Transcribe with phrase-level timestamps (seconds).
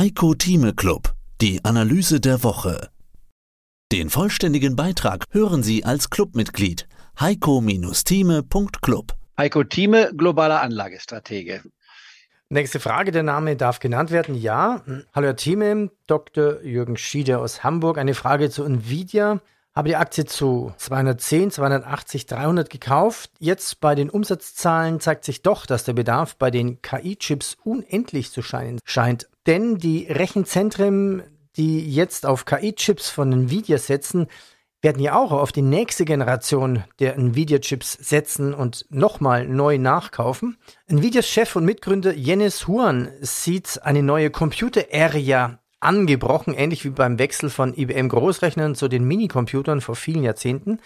[0.00, 1.12] Heiko Thieme Club,
[1.42, 2.88] die Analyse der Woche.
[3.92, 6.88] Den vollständigen Beitrag hören Sie als Clubmitglied
[7.20, 9.12] heiko-thieme.club.
[9.36, 11.62] Heiko Thieme, globaler Anlagestratege.
[12.48, 14.36] Nächste Frage, der Name darf genannt werden.
[14.36, 14.82] Ja.
[15.12, 16.62] Hallo Herr Thieme, Dr.
[16.62, 17.98] Jürgen Schieder aus Hamburg.
[17.98, 19.42] Eine Frage zu Nvidia.
[19.74, 23.30] Habe die Aktie zu 210, 280, 300 gekauft.
[23.38, 28.42] Jetzt bei den Umsatzzahlen zeigt sich doch, dass der Bedarf bei den KI-Chips unendlich zu
[28.42, 29.28] scheinen scheint.
[29.46, 31.22] Denn die Rechenzentren
[31.56, 34.26] die jetzt auf KI-Chips von Nvidia setzen,
[34.82, 40.56] werden ja auch auf die nächste Generation der Nvidia-Chips setzen und nochmal neu nachkaufen.
[40.86, 47.50] Nvidias Chef und Mitgründer Jennis Huan sieht eine neue Computer-Area angebrochen, ähnlich wie beim Wechsel
[47.50, 50.78] von IBM Großrechnern zu den Minicomputern vor vielen Jahrzehnten.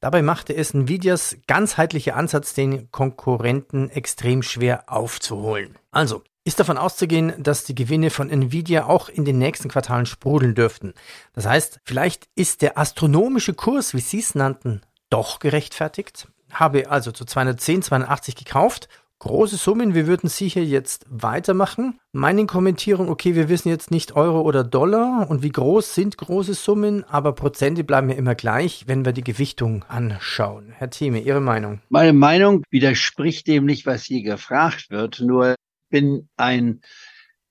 [0.00, 5.76] Dabei machte es Nvidias ganzheitlicher Ansatz, den Konkurrenten extrem schwer aufzuholen.
[5.90, 10.54] Also, ist davon auszugehen, dass die Gewinne von Nvidia auch in den nächsten Quartalen sprudeln
[10.54, 10.94] dürften.
[11.32, 16.28] Das heißt, vielleicht ist der astronomische Kurs, wie Sie es nannten, doch gerechtfertigt.
[16.52, 18.88] Habe also zu 210, 280 gekauft.
[19.18, 21.98] Große Summen, wie würden Sie hier jetzt weitermachen?
[22.12, 26.52] Meine Kommentierung, okay, wir wissen jetzt nicht Euro oder Dollar und wie groß sind große
[26.52, 30.74] Summen, aber Prozente bleiben ja immer gleich, wenn wir die Gewichtung anschauen.
[30.76, 31.80] Herr Thieme, Ihre Meinung?
[31.88, 35.54] Meine Meinung widerspricht dem nicht, was hier gefragt wird, nur
[35.88, 36.82] bin ein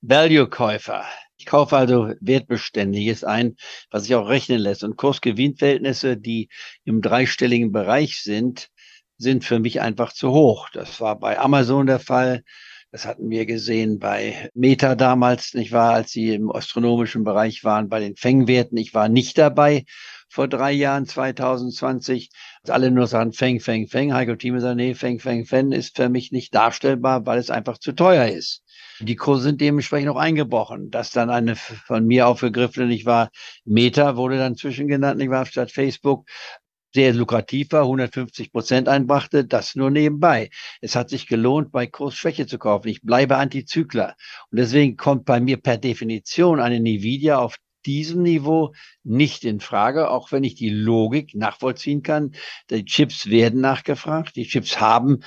[0.02, 1.04] Value-Käufer.
[1.38, 3.56] Ich kaufe also Wertbeständiges ein,
[3.90, 4.84] was sich auch rechnen lässt.
[4.84, 6.50] Und Kurs-Gewinn-Verhältnisse, die
[6.84, 8.70] im dreistelligen Bereich sind,
[9.18, 10.70] sind für mich einfach zu hoch.
[10.70, 12.44] Das war bei Amazon der Fall.
[12.92, 17.90] Das hatten wir gesehen bei Meta damals, nicht wahr, als sie im astronomischen Bereich waren,
[17.90, 18.78] bei den Fengwerten.
[18.78, 19.84] Ich war nicht dabei
[20.30, 22.30] vor drei Jahren, 2020.
[22.68, 24.14] Alle nur sagen, Feng, Feng, Feng.
[24.14, 27.78] Heiko Thieme sagt, nee, Feng, Feng, Feng ist für mich nicht darstellbar, weil es einfach
[27.80, 28.64] zu teuer ist.
[29.02, 30.90] Die Kurse sind dementsprechend auch eingebrochen.
[30.90, 33.30] Das dann eine von mir aufgegriffene, nicht wahr,
[33.66, 36.26] Meta wurde dann zwischengenannt, nicht wahr, statt Facebook
[36.96, 40.50] sehr lukrativ war, 150 Prozent einbrachte, das nur nebenbei.
[40.80, 42.88] Es hat sich gelohnt, bei Kursschwäche zu kaufen.
[42.88, 44.16] Ich bleibe Antizykler.
[44.50, 50.09] Und deswegen kommt bei mir per Definition eine Nvidia auf diesem Niveau nicht in Frage,
[50.09, 52.31] auch wenn ich die Logik nachvollziehen kann.
[52.69, 55.19] Die Chips werden nachgefragt, die Chips haben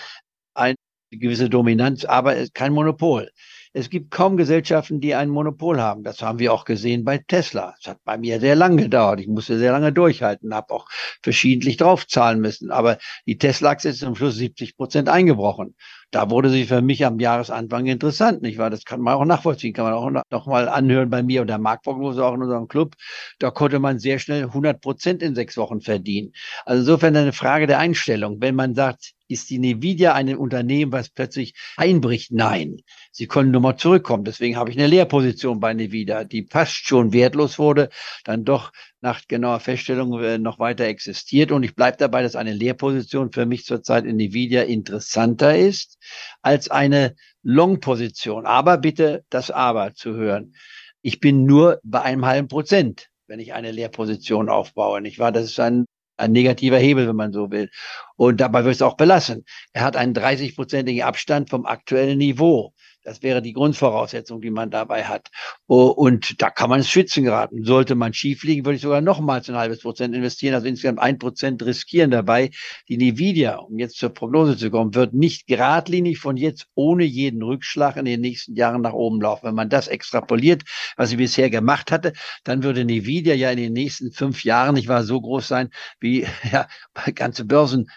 [0.55, 0.75] eine
[1.11, 3.31] gewisse Dominanz, aber kein Monopol.
[3.79, 6.03] Es gibt kaum Gesellschaften, die ein Monopol haben.
[6.03, 7.77] Das haben wir auch gesehen bei Tesla.
[7.81, 9.21] Es hat bei mir sehr lange gedauert.
[9.21, 10.89] Ich musste sehr lange durchhalten, habe auch
[11.23, 12.73] verschiedentlich draufzahlen müssen.
[12.73, 15.77] Aber die Tesla-Aktie ist zum Schluss 70 Prozent eingebrochen.
[16.11, 18.71] Da wurde sie für mich am Jahresanfang interessant, nicht wahr?
[18.71, 21.49] Das kann man auch nachvollziehen, kann man auch noch, noch mal anhören bei mir und
[21.49, 22.95] der Marktprognose auch in unserem Club.
[23.39, 26.33] Da konnte man sehr schnell 100 Prozent in sechs Wochen verdienen.
[26.65, 28.41] Also insofern eine Frage der Einstellung.
[28.41, 32.33] Wenn man sagt, ist die Nvidia ein Unternehmen, was plötzlich einbricht?
[32.33, 32.79] Nein.
[33.13, 34.25] Sie können nur mal zurückkommen.
[34.25, 37.91] Deswegen habe ich eine Leerposition bei Nvidia, die fast schon wertlos wurde,
[38.25, 41.53] dann doch nach genauer Feststellung äh, noch weiter existiert.
[41.53, 45.99] Und ich bleibe dabei, dass eine Leerposition für mich zurzeit in Nvidia interessanter ist
[46.43, 48.47] als eine Long-Position.
[48.47, 50.55] Aber bitte das Aber zu hören.
[51.03, 55.01] Ich bin nur bei einem halben Prozent, wenn ich eine Leerposition aufbaue.
[55.01, 55.33] Nicht wahr?
[55.33, 55.87] Das ist ein
[56.19, 57.71] ein negativer Hebel, wenn man so will.
[58.17, 59.45] Und dabei wird es auch belassen.
[59.73, 62.75] Er hat einen 30-prozentigen Abstand vom aktuellen Niveau.
[63.09, 65.31] Das wäre die Grundvoraussetzung, die man dabei hat.
[65.67, 67.65] Oh, und da kann man ins Schwitzen geraten.
[67.65, 71.19] Sollte man schief liegen, würde ich sogar nochmals ein halbes Prozent investieren, also insgesamt ein
[71.19, 72.51] Prozent riskieren dabei.
[72.87, 77.43] Die Nvidia, um jetzt zur Prognose zu kommen, wird nicht geradlinig von jetzt ohne jeden
[77.43, 79.47] Rückschlag in den nächsten Jahren nach oben laufen.
[79.47, 80.65] Wenn man das extrapoliert,
[80.99, 82.13] was sie bisher gemacht hatte,
[82.45, 86.27] dann würde Nvidia ja in den nächsten fünf Jahren nicht wahr so groß sein wie
[86.53, 86.69] ja,
[87.15, 87.89] ganze Börsen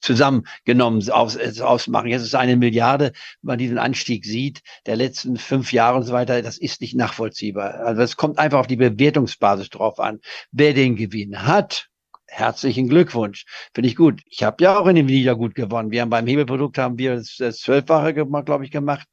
[0.00, 2.08] zusammengenommen aus, äh, ausmachen.
[2.08, 6.12] Jetzt ist eine Milliarde, wenn man diesen Anstieg sieht, der letzten fünf Jahre und so
[6.12, 7.74] weiter, das ist nicht nachvollziehbar.
[7.74, 10.20] Also es kommt einfach auf die Bewertungsbasis drauf an.
[10.52, 11.87] Wer den Gewinn hat,
[12.28, 13.44] herzlichen Glückwunsch.
[13.74, 14.20] Finde ich gut.
[14.26, 15.90] Ich habe ja auch in dem Liga gut gewonnen.
[15.90, 19.08] Wir haben beim Hebelprodukt haben wir das, Zwölffache, glaube ich, gemacht.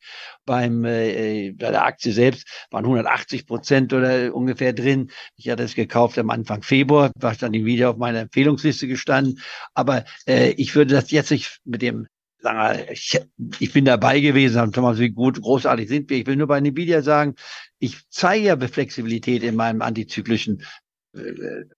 [0.46, 5.12] Beim äh, bei der Aktie selbst waren 180 Prozent oder ungefähr drin.
[5.36, 9.40] Ich hatte es gekauft am Anfang Februar, war dann wieder auf meiner Empfehlungsliste gestanden.
[9.74, 12.08] Aber äh, ich würde das jetzt nicht mit dem
[12.92, 13.20] ich,
[13.60, 16.18] ich bin dabei gewesen, Thomas, wie gut, großartig sind wir.
[16.18, 17.34] Ich will nur bei Nvidia sagen,
[17.80, 20.62] ich zeige ja Flexibilität in meinem antizyklischen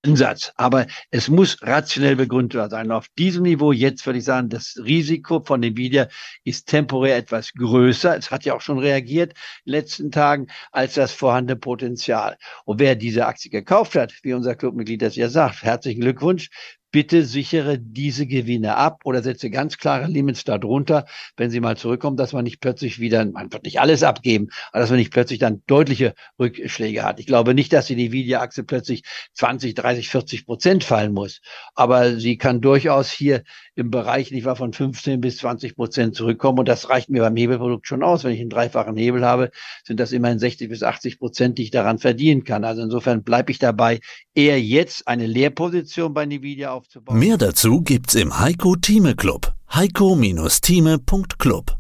[0.03, 0.51] Ansatz.
[0.55, 2.91] Aber es muss rationell begründet sein.
[2.91, 6.07] Auf diesem Niveau jetzt würde ich sagen, das Risiko von Nvidia
[6.43, 8.17] ist temporär etwas größer.
[8.17, 9.33] Es hat ja auch schon reagiert
[9.65, 12.37] in den letzten Tagen als das vorhandene Potenzial.
[12.65, 16.49] Und wer diese Aktie gekauft hat, wie unser Clubmitglied das ja sagt, herzlichen Glückwunsch.
[16.91, 21.05] Bitte sichere diese Gewinne ab oder setze ganz klare Limits darunter,
[21.35, 24.81] wenn sie mal zurückkommen, dass man nicht plötzlich wieder, man wird nicht alles abgeben, aber
[24.81, 27.19] dass man nicht plötzlich dann deutliche Rückschläge hat.
[27.19, 29.03] Ich glaube nicht, dass die Nvidia-Aktie plötzlich
[29.33, 31.41] 20, 30, 40 Prozent fallen muss,
[31.75, 33.43] aber sie kann durchaus hier
[33.75, 37.35] im Bereich, nicht wahr, von 15 bis 20 Prozent zurückkommen und das reicht mir beim
[37.35, 38.23] Hebelprodukt schon aus.
[38.23, 39.51] Wenn ich einen dreifachen Hebel habe,
[39.83, 42.63] sind das immerhin 60 bis 80 Prozent, die ich daran verdienen kann.
[42.63, 43.99] Also insofern bleibe ich dabei,
[44.33, 47.19] eher jetzt eine Leerposition bei Nvidia aufzubauen.
[47.19, 49.53] Mehr dazu gibt's im Heiko Thieme Club.
[49.73, 51.77] Heiko-Thieme.club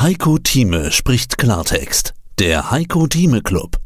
[0.00, 2.14] Heiko Thieme spricht Klartext.
[2.38, 3.78] Der Heiko Thieme Club.